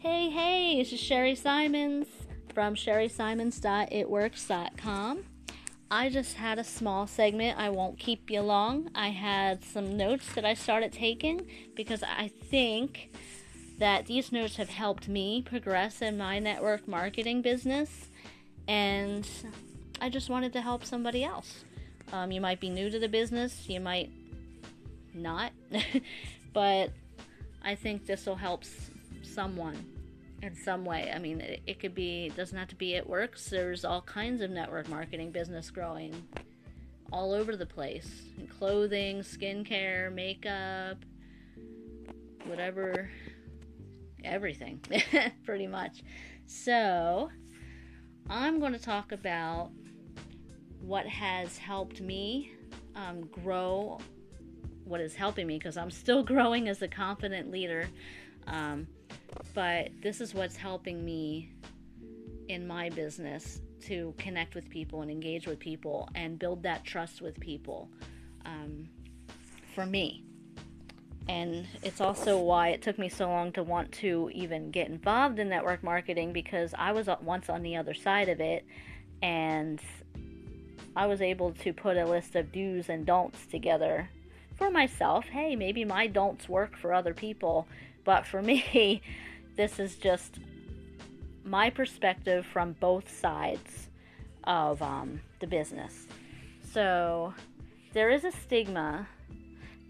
[0.00, 2.06] Hey, hey, this is Sherry Simons
[2.54, 5.24] from sherrysimons.itworks.com.
[5.90, 7.58] I just had a small segment.
[7.58, 8.90] I won't keep you long.
[8.94, 13.10] I had some notes that I started taking because I think
[13.80, 18.06] that these notes have helped me progress in my network marketing business,
[18.68, 19.28] and
[20.00, 21.64] I just wanted to help somebody else.
[22.12, 24.12] Um, you might be new to the business, you might
[25.12, 25.50] not,
[26.52, 26.92] but
[27.64, 28.62] I think this will help
[29.28, 29.76] someone
[30.42, 31.10] in some way.
[31.14, 33.50] I mean, it, it could be, it doesn't have to be it works.
[33.50, 36.26] There's all kinds of network marketing business growing
[37.10, 38.22] all over the place
[38.58, 40.98] clothing, skincare, makeup,
[42.44, 43.10] whatever,
[44.24, 44.80] everything,
[45.44, 46.02] pretty much.
[46.46, 47.30] So,
[48.28, 49.70] I'm going to talk about
[50.80, 52.52] what has helped me
[52.94, 53.98] um, grow,
[54.84, 57.88] what is helping me, because I'm still growing as a confident leader.
[58.46, 58.86] Um,
[59.58, 61.50] but this is what's helping me
[62.46, 67.20] in my business to connect with people and engage with people and build that trust
[67.20, 67.88] with people
[68.46, 68.88] um,
[69.74, 70.22] for me.
[71.28, 75.40] And it's also why it took me so long to want to even get involved
[75.40, 78.64] in network marketing because I was once on the other side of it
[79.22, 79.80] and
[80.94, 84.08] I was able to put a list of do's and don'ts together
[84.54, 85.24] for myself.
[85.24, 87.66] Hey, maybe my don'ts work for other people,
[88.04, 89.02] but for me,
[89.58, 90.38] this is just
[91.42, 93.88] my perspective from both sides
[94.44, 96.06] of um, the business.
[96.72, 97.34] So
[97.92, 99.08] there is a stigma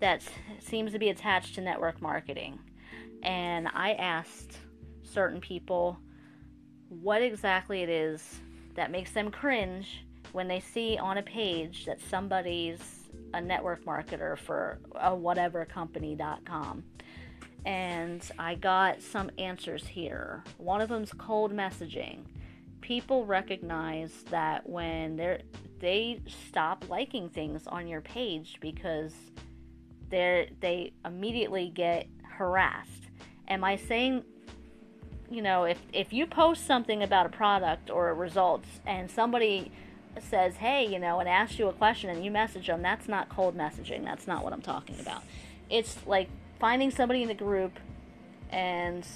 [0.00, 0.22] that
[0.58, 2.58] seems to be attached to network marketing.
[3.22, 4.56] And I asked
[5.02, 5.98] certain people
[6.88, 8.40] what exactly it is
[8.74, 10.02] that makes them cringe
[10.32, 12.80] when they see on a page that somebody's
[13.34, 16.84] a network marketer for a whatever company.com
[17.64, 20.44] and I got some answers here.
[20.58, 22.24] One of them's cold messaging.
[22.80, 25.40] People recognize that when they're
[25.80, 29.12] they stop liking things on your page because
[30.10, 33.04] they they immediately get harassed.
[33.48, 34.24] Am I saying
[35.30, 39.70] you know, if if you post something about a product or a results and somebody
[40.20, 43.28] says, "Hey, you know," and asks you a question and you message them, that's not
[43.28, 44.04] cold messaging.
[44.04, 45.22] That's not what I'm talking about.
[45.70, 47.78] It's like finding somebody in the group
[48.50, 49.06] and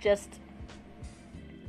[0.00, 0.28] just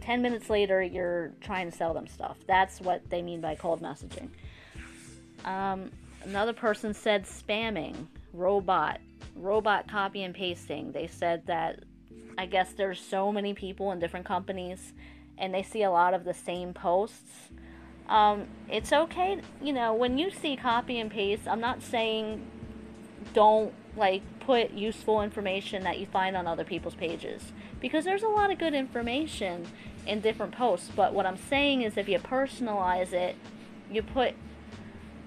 [0.02, 2.38] 10 minutes later you're trying to sell them stuff.
[2.48, 4.30] That's what they mean by cold messaging.
[5.46, 5.92] Um,
[6.24, 9.00] another person said spamming, robot,
[9.36, 10.92] robot copy and pasting.
[10.92, 11.84] They said that
[12.38, 14.94] I guess there's so many people in different companies
[15.38, 17.50] and they see a lot of the same posts.
[18.08, 22.46] Um, it's okay, you know, when you see copy and paste, I'm not saying
[23.34, 27.52] don't like put useful information that you find on other people's pages.
[27.80, 29.68] Because there's a lot of good information
[30.06, 33.36] in different posts but what i'm saying is if you personalize it
[33.92, 34.34] you put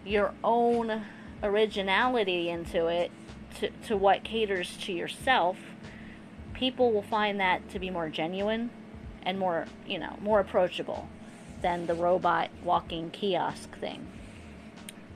[0.05, 1.05] your own
[1.45, 3.09] originality into it
[3.57, 5.57] to, to what caters to yourself
[6.55, 8.69] people will find that to be more genuine
[9.23, 11.09] and more you know more approachable
[11.65, 14.07] than the robot walking kiosk thing.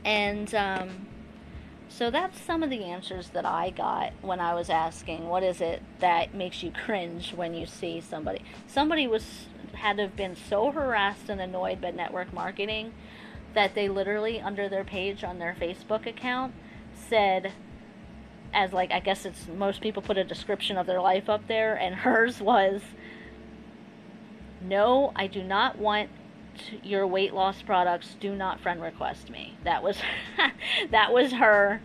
[0.03, 1.06] And um,
[1.88, 5.60] so that's some of the answers that I got when I was asking what is
[5.60, 8.43] it that makes you cringe when you see somebody.
[8.66, 12.93] Somebody was had to have been so harassed and annoyed by network marketing
[13.54, 16.53] that they literally under their page on their Facebook account
[17.09, 17.53] said
[18.53, 21.75] as like I guess it's most people put a description of their life up there
[21.75, 22.82] and hers was
[24.60, 26.10] no, I do not want
[26.82, 29.56] your weight loss products do not friend request me.
[29.64, 29.98] That was
[30.91, 31.80] that was her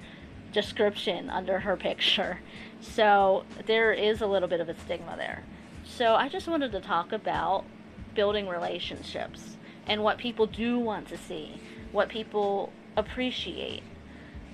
[0.51, 2.39] description under her picture.
[2.79, 5.43] So there is a little bit of a stigma there.
[5.85, 7.65] So i just wanted to talk about
[8.15, 11.59] building relationships and what people do want to see
[11.91, 13.83] what people appreciate.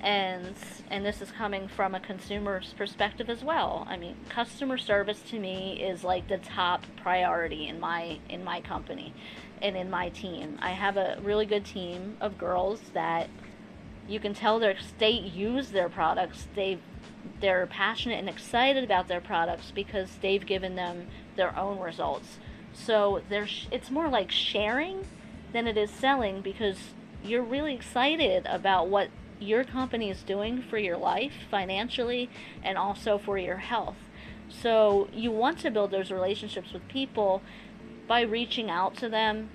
[0.01, 0.55] And
[0.89, 3.85] and this is coming from a consumer's perspective as well.
[3.89, 8.61] I mean customer service to me is like the top priority in my in my
[8.61, 9.13] company
[9.61, 10.57] and in my team.
[10.61, 13.29] I have a really good team of girls that
[14.07, 16.47] you can tell they they use their products.
[16.55, 16.79] They
[17.41, 22.39] they're passionate and excited about their products because they've given them their own results.
[22.73, 25.05] So there's it's more like sharing
[25.53, 26.77] than it is selling because
[27.23, 29.09] you're really excited about what
[29.39, 32.29] your company is doing for your life financially
[32.63, 33.95] and also for your health.
[34.49, 37.41] So you want to build those relationships with people
[38.09, 39.51] by reaching out to them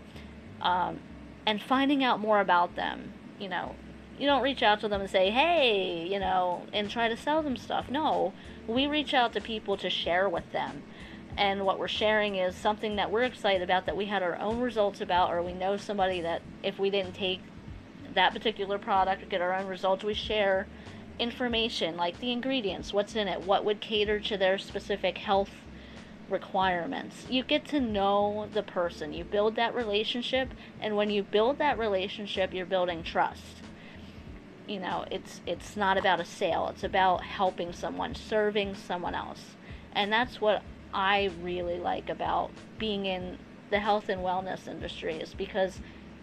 [0.63, 1.01] um,
[1.47, 3.13] and finding out more about them.
[3.39, 3.77] You know,
[4.19, 7.43] you don't reach out to them and say, hey, you know, and try to sell
[7.43, 7.91] them stuff.
[7.91, 8.33] No,
[8.67, 10.83] we reach out to people to share with them.
[11.37, 14.61] and what we're sharing is something that we're excited about that we had our own
[14.61, 17.41] results about or we know somebody that if we didn't take
[18.15, 20.67] that particular product or get our own results we share
[21.19, 25.51] information like the ingredients what's in it what would cater to their specific health
[26.29, 27.27] requirements.
[27.29, 29.13] You get to know the person.
[29.13, 30.51] You build that relationship
[30.81, 33.63] and when you build that relationship you're building trust.
[34.67, 36.69] You know it's it's not about a sale.
[36.69, 39.57] It's about helping someone serving someone else.
[39.93, 40.63] And that's what
[40.93, 43.39] I really like about being in
[43.71, 45.81] the health and wellness industry is because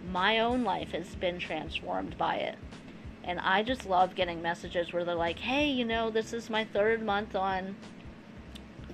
[0.10, 2.56] my own life has been transformed by it.
[3.24, 6.66] And I just love getting messages where they're like, hey, you know, this is my
[6.66, 7.76] third month on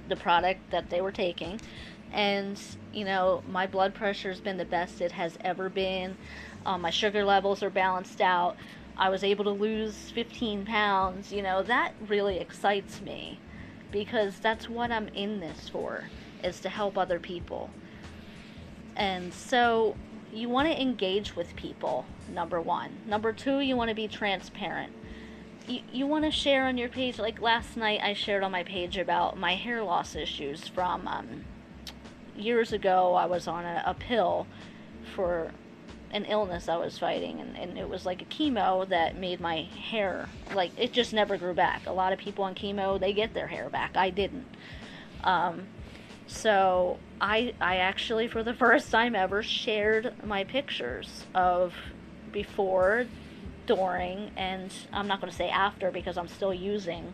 [0.10, 1.60] the product that they were taking.
[2.12, 2.60] And,
[2.94, 6.18] you know, my blood pressure has been the best it has ever been.
[6.66, 8.56] Um, my sugar levels are balanced out.
[8.98, 11.32] I was able to lose 15 pounds.
[11.32, 13.40] You know, that really excites me
[13.92, 16.06] because that's what I'm in this for
[16.44, 17.70] is to help other people.
[18.96, 19.96] And so
[20.34, 22.92] you want to engage with people, number 1.
[23.08, 24.92] Number 2, you want to be transparent.
[25.68, 28.64] You, you want to share on your page like last night I shared on my
[28.64, 31.44] page about my hair loss issues from um,
[32.38, 34.48] years ago I was on a, a pill
[35.14, 35.52] for
[36.12, 39.64] an illness I was fighting, and, and it was like a chemo that made my
[39.64, 41.86] hair like it just never grew back.
[41.86, 43.98] A lot of people on chemo they get their hair back.
[43.98, 44.48] I didn't.
[45.24, 45.68] Um,
[46.28, 51.74] so I I actually for the first time ever shared my pictures of
[52.32, 53.06] before,
[53.68, 57.14] during, and I'm not going to say after because I'm still using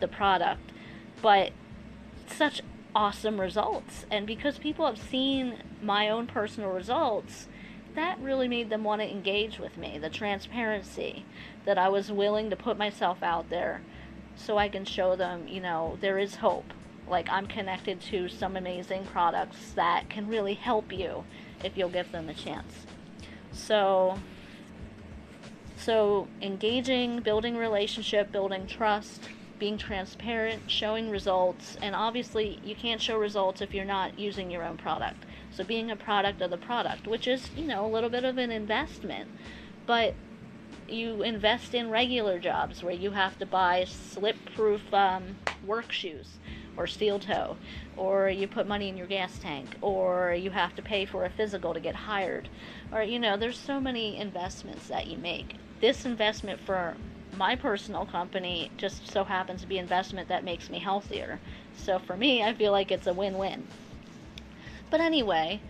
[0.00, 0.72] the product,
[1.20, 1.52] but
[2.26, 2.62] such
[2.94, 4.06] awesome results.
[4.10, 7.48] And because people have seen my own personal results,
[7.94, 9.98] that really made them want to engage with me.
[9.98, 11.24] The transparency
[11.64, 13.82] that I was willing to put myself out there
[14.36, 16.72] so I can show them, you know, there is hope.
[17.08, 21.24] Like I'm connected to some amazing products that can really help you
[21.64, 22.86] if you'll give them a chance.
[23.50, 24.18] So
[25.78, 29.28] so engaging, building relationship, building trust,
[29.58, 34.64] being transparent, showing results, and obviously you can't show results if you're not using your
[34.64, 35.24] own product.
[35.50, 38.38] So being a product of the product, which is, you know, a little bit of
[38.38, 39.28] an investment.
[39.86, 40.14] But
[40.88, 45.36] you invest in regular jobs where you have to buy slip proof um,
[45.66, 46.38] work shoes
[46.76, 47.56] or steel toe,
[47.96, 51.30] or you put money in your gas tank, or you have to pay for a
[51.30, 52.48] physical to get hired.
[52.92, 55.56] Or, you know, there's so many investments that you make.
[55.80, 56.96] This investment for
[57.36, 61.40] my personal company just so happens to be investment that makes me healthier.
[61.76, 63.66] So for me, I feel like it's a win-win.
[64.90, 65.60] But anyway,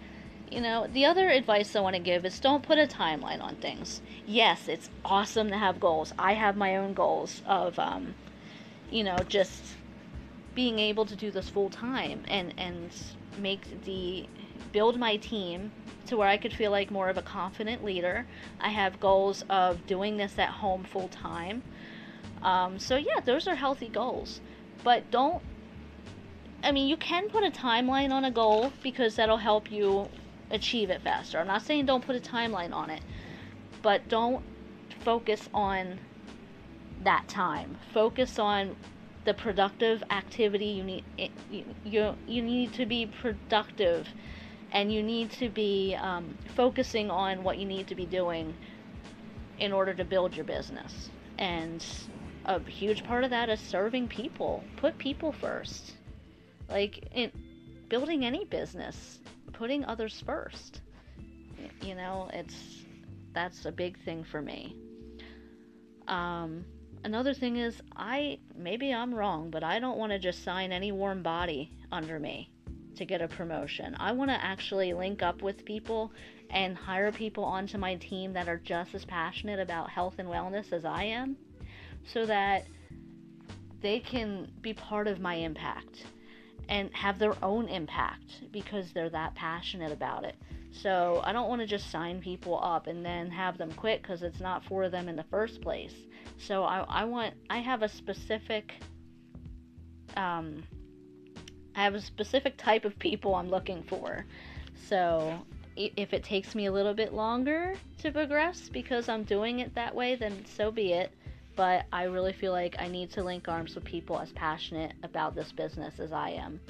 [0.50, 3.56] you know, the other advice I want to give is don't put a timeline on
[3.56, 4.00] things.
[4.26, 6.12] Yes, it's awesome to have goals.
[6.18, 8.14] I have my own goals of, um,
[8.90, 9.74] you know, just
[10.54, 12.90] being able to do this full time and and
[13.38, 14.26] make the
[14.72, 15.72] build my team
[16.06, 18.26] to where I could feel like more of a confident leader.
[18.60, 21.62] I have goals of doing this at home full time.
[22.42, 24.40] Um, so yeah, those are healthy goals,
[24.84, 25.42] but don't
[26.62, 30.08] I mean, you can put a timeline on a goal because that'll help you
[30.50, 31.38] achieve it faster.
[31.38, 33.02] I'm not saying don't put a timeline on it,
[33.82, 34.42] but don't
[35.04, 36.00] focus on
[37.04, 37.76] that time.
[37.92, 38.76] Focus on
[39.24, 41.04] the productive activity you need
[41.50, 44.08] you you, you need to be productive
[44.72, 48.54] and you need to be um, focusing on what you need to be doing
[49.58, 51.84] in order to build your business and
[52.44, 55.94] a huge part of that is serving people put people first
[56.68, 57.30] like in
[57.88, 59.18] building any business,
[59.52, 60.80] putting others first.
[61.82, 62.84] You know, it's
[63.32, 64.76] that's a big thing for me.
[66.06, 66.64] Um,
[67.04, 70.92] another thing is I maybe I'm wrong, but I don't want to just sign any
[70.92, 72.50] warm body under me
[72.98, 73.96] to get a promotion.
[73.98, 76.12] I want to actually link up with people
[76.50, 80.72] and hire people onto my team that are just as passionate about health and wellness
[80.72, 81.36] as I am
[82.12, 82.66] so that
[83.80, 86.04] they can be part of my impact
[86.68, 90.36] and have their own impact because they're that passionate about it.
[90.70, 94.22] So I don't want to just sign people up and then have them quit because
[94.22, 95.94] it's not for them in the first place.
[96.36, 98.72] So I, I want I have a specific
[100.16, 100.62] um,
[101.78, 104.24] I have a specific type of people I'm looking for.
[104.88, 105.38] So
[105.76, 109.94] if it takes me a little bit longer to progress because I'm doing it that
[109.94, 111.12] way, then so be it
[111.58, 115.34] but I really feel like I need to link arms with people as passionate about
[115.34, 116.60] this business as I am.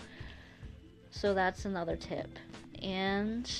[1.10, 2.38] So that's another tip.
[2.80, 3.50] And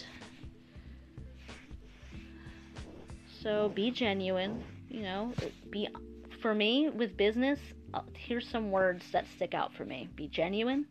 [3.43, 5.35] so be genuine, you know,
[5.69, 5.87] be
[6.41, 7.59] for me with business,
[7.93, 10.09] uh, here's some words that stick out for me.
[10.17, 10.87] Be genuine,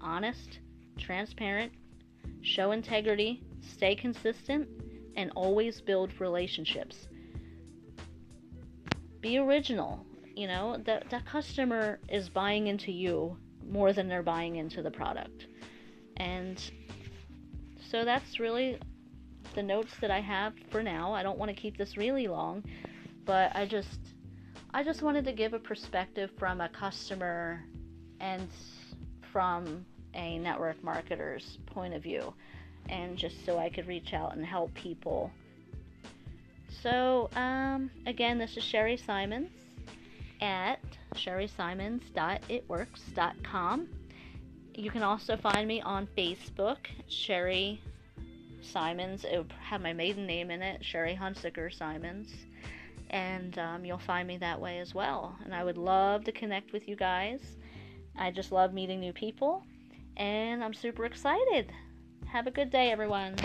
[0.00, 0.58] honest,
[0.98, 1.72] transparent,
[2.42, 4.68] show integrity, stay consistent,
[5.16, 7.08] and always build relationships.
[9.20, 10.04] Be original.
[10.34, 13.36] You know, that, that customer is buying into you
[13.68, 15.46] more than they're buying into the product.
[16.16, 16.62] And
[17.90, 18.78] so that's really
[19.54, 21.12] the notes that I have for now.
[21.12, 22.62] I don't want to keep this really long,
[23.24, 23.98] but I just
[24.72, 27.64] I just wanted to give a perspective from a customer
[28.20, 28.48] and
[29.32, 32.32] from a network marketer's point of view
[32.88, 35.30] and just so I could reach out and help people.
[36.82, 39.50] So, um, again, this is Sherry Simons
[40.40, 40.80] at
[41.14, 43.88] sherrysimons.itworks.com.
[44.74, 47.82] You can also find me on Facebook, Sherry
[48.62, 49.24] Simons.
[49.24, 52.32] It will have my maiden name in it, Sherry Hunsiker Simons.
[53.10, 55.36] And um, you'll find me that way as well.
[55.44, 57.40] And I would love to connect with you guys.
[58.16, 59.64] I just love meeting new people.
[60.20, 61.72] And I'm super excited.
[62.26, 63.36] Have a good day, everyone.